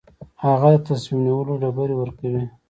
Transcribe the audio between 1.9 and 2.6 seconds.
ورکوي.